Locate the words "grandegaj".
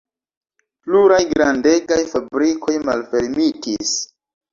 1.33-1.97